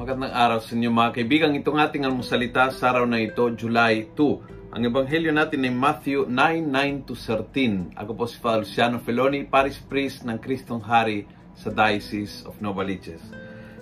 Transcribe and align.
Magandang 0.00 0.32
araw 0.32 0.64
sa 0.64 0.72
inyo 0.72 0.88
mga 0.88 1.12
kaibigan. 1.12 1.52
Itong 1.60 1.76
ating 1.76 2.08
almusalita 2.08 2.72
sa 2.72 2.88
araw 2.88 3.04
na 3.04 3.20
ito, 3.20 3.44
July 3.52 4.08
2. 4.16 4.72
Ang 4.72 4.88
ebanghelyo 4.88 5.28
natin 5.28 5.68
ay 5.68 5.76
Matthew 5.76 6.24
9, 6.24 7.04
9 7.04 7.04
to 7.04 7.12
13. 7.12 8.00
Ako 8.00 8.16
po 8.16 8.24
si 8.24 8.40
Father 8.40 8.64
Luciano 8.64 8.96
Feloni, 9.04 9.44
Paris 9.44 9.76
Priest 9.76 10.24
ng 10.24 10.40
Kristong 10.40 10.80
Hari 10.80 11.28
sa 11.52 11.68
Diocese 11.68 12.48
of 12.48 12.56
Novaliches. 12.64 13.20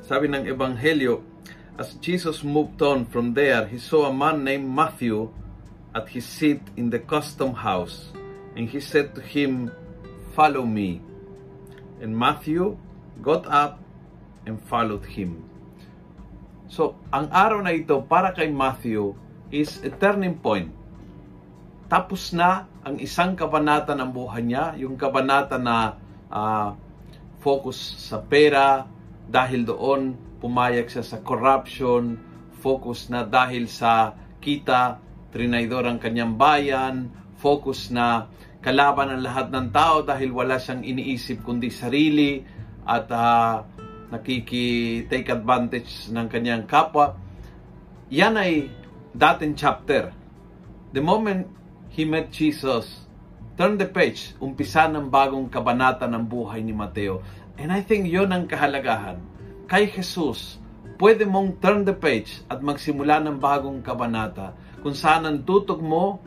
Sabi 0.00 0.32
ng 0.32 0.48
ebanghelyo, 0.48 1.20
As 1.76 1.92
Jesus 2.00 2.40
moved 2.40 2.80
on 2.80 3.04
from 3.12 3.36
there, 3.36 3.68
he 3.68 3.76
saw 3.76 4.08
a 4.08 4.14
man 4.16 4.40
named 4.40 4.72
Matthew 4.72 5.28
at 5.92 6.08
his 6.08 6.24
seat 6.24 6.64
in 6.80 6.88
the 6.88 7.04
custom 7.04 7.52
house. 7.52 8.08
And 8.56 8.64
he 8.64 8.80
said 8.80 9.12
to 9.12 9.20
him, 9.20 9.68
Follow 10.32 10.64
me. 10.64 11.04
And 12.00 12.16
Matthew 12.16 12.80
got 13.20 13.44
up 13.44 13.84
and 14.48 14.56
followed 14.64 15.04
him. 15.04 15.55
So, 16.66 16.98
ang 17.14 17.30
araw 17.30 17.62
na 17.62 17.70
ito 17.74 18.02
para 18.02 18.34
kay 18.34 18.50
Matthew 18.50 19.14
is 19.54 19.78
a 19.86 19.90
turning 19.90 20.42
point. 20.42 20.70
Tapos 21.86 22.34
na 22.34 22.66
ang 22.82 22.98
isang 22.98 23.38
kabanata 23.38 23.94
ng 23.94 24.10
buhay 24.10 24.42
niya, 24.42 24.74
yung 24.74 24.98
kabanata 24.98 25.54
na 25.54 25.94
uh, 26.26 26.74
focus 27.38 27.78
sa 28.10 28.18
pera, 28.18 28.82
dahil 29.26 29.66
doon 29.66 30.14
pumayag 30.38 30.90
siya 30.90 31.02
sa 31.06 31.18
corruption, 31.22 32.18
focus 32.58 33.10
na 33.10 33.22
dahil 33.22 33.70
sa 33.70 34.14
kita, 34.42 34.98
trinaydor 35.30 35.86
ang 35.86 35.98
kanyang 35.98 36.34
bayan, 36.34 37.10
focus 37.38 37.90
na 37.94 38.26
kalaban 38.62 39.14
ang 39.14 39.22
lahat 39.22 39.46
ng 39.54 39.70
tao 39.70 40.02
dahil 40.02 40.34
wala 40.34 40.58
siyang 40.58 40.82
iniisip 40.82 41.46
kundi 41.46 41.70
sarili 41.70 42.42
at 42.82 43.06
uh, 43.14 43.62
nakiki-take 44.10 45.28
advantage 45.30 46.06
ng 46.10 46.26
kanyang 46.30 46.64
kapwa. 46.64 47.18
Yan 48.10 48.38
ay 48.38 48.70
dating 49.10 49.58
chapter. 49.58 50.14
The 50.94 51.02
moment 51.02 51.50
he 51.90 52.06
met 52.06 52.30
Jesus, 52.30 53.06
turn 53.58 53.80
the 53.80 53.88
page, 53.88 54.36
umpisa 54.38 54.86
ng 54.86 55.10
bagong 55.10 55.50
kabanata 55.50 56.06
ng 56.06 56.22
buhay 56.22 56.62
ni 56.62 56.70
Mateo. 56.70 57.24
And 57.56 57.72
I 57.72 57.80
think 57.82 58.06
yon 58.06 58.30
ang 58.30 58.46
kahalagahan. 58.46 59.18
Kay 59.66 59.90
Jesus, 59.90 60.60
pwede 61.00 61.26
mong 61.26 61.58
turn 61.58 61.82
the 61.82 61.96
page 61.96 62.44
at 62.46 62.62
magsimula 62.62 63.18
ng 63.24 63.36
bagong 63.42 63.82
kabanata 63.82 64.54
kung 64.84 64.94
saan 64.94 65.26
ang 65.26 65.42
tutok 65.42 65.82
mo 65.82 66.22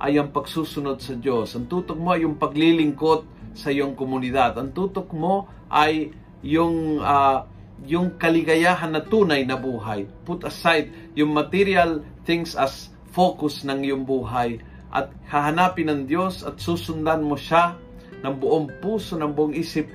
ay 0.00 0.16
ang 0.16 0.32
pagsusunod 0.32 0.98
sa 0.98 1.14
Diyos. 1.14 1.54
Ang 1.54 1.68
tutok 1.68 2.00
mo 2.00 2.16
ay 2.16 2.24
yung 2.24 2.40
paglilingkod 2.40 3.52
sa 3.52 3.68
iyong 3.68 3.92
komunidad. 3.92 4.56
Ang 4.56 4.72
tutok 4.72 5.12
mo 5.12 5.46
ay 5.68 6.10
yung 6.40 7.00
uh, 7.00 7.44
yung 7.88 8.20
kaligayahan 8.20 8.92
na 8.92 9.00
tunay 9.00 9.44
na 9.48 9.56
buhay. 9.56 10.04
Put 10.28 10.44
aside 10.44 10.92
yung 11.16 11.32
material 11.32 12.04
things 12.28 12.52
as 12.52 12.92
focus 13.10 13.64
ng 13.64 13.84
iyong 13.84 14.04
buhay 14.04 14.60
at 14.92 15.08
hahanapin 15.30 15.88
ng 15.88 16.00
Diyos 16.04 16.44
at 16.44 16.60
susundan 16.60 17.24
mo 17.24 17.38
siya 17.38 17.78
ng 18.20 18.34
buong 18.36 18.68
puso, 18.84 19.16
ng 19.16 19.32
buong 19.32 19.54
isip, 19.56 19.88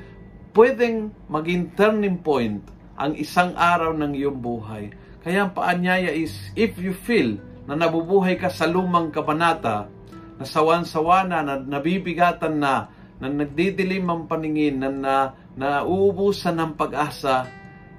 pwedeng 0.58 1.14
maging 1.30 1.78
turning 1.78 2.18
point 2.24 2.64
ang 2.98 3.14
isang 3.20 3.54
araw 3.54 3.94
ng 3.94 4.18
iyong 4.18 4.40
buhay. 4.40 4.90
Kaya 5.22 5.46
ang 5.46 5.52
paanyaya 5.54 6.10
is, 6.14 6.34
if 6.58 6.80
you 6.80 6.96
feel 6.96 7.38
na 7.66 7.78
nabubuhay 7.78 8.38
ka 8.38 8.50
sa 8.50 8.66
lumang 8.66 9.14
kabanata, 9.14 9.90
na 10.36 10.44
sawan-sawa 10.44 11.24
na, 11.28 11.40
na 11.44 11.56
nabibigatan 11.60 12.60
na, 12.60 12.92
na 13.20 13.32
nagdidilim 13.32 14.04
ang 14.08 14.28
paningin, 14.28 14.80
na, 14.80 14.90
na 14.92 15.16
na 15.56 15.88
uubusan 15.88 16.60
ng 16.60 16.72
pag-asa, 16.76 17.48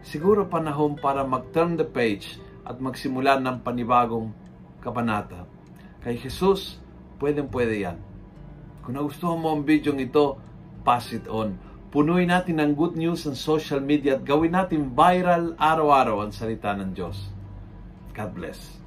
siguro 0.05 0.45
panahon 0.45 1.01
para 1.01 1.25
mag-turn 1.25 1.75
the 1.81 1.89
page 1.89 2.37
at 2.69 2.77
magsimula 2.77 3.41
ng 3.41 3.65
panibagong 3.65 4.31
kabanata. 4.85 5.49
Kay 6.05 6.21
Jesus, 6.21 6.77
pwedeng-pwede 7.17 7.75
yan. 7.81 7.99
Kung 8.85 8.95
nagustuhan 8.95 9.41
mo 9.41 9.57
ang 9.57 9.65
video 9.65 9.97
ito, 9.97 10.39
pass 10.85 11.11
it 11.17 11.27
on. 11.27 11.57
Punuin 11.91 12.29
natin 12.29 12.61
ng 12.61 12.77
good 12.77 12.95
news 12.95 13.25
sa 13.25 13.33
social 13.33 13.81
media 13.81 14.21
at 14.21 14.23
gawin 14.23 14.53
natin 14.53 14.93
viral 14.93 15.57
araw-araw 15.57 16.29
ang 16.29 16.31
salita 16.31 16.77
ng 16.77 16.93
Diyos. 16.93 17.33
God 18.13 18.31
bless. 18.37 18.86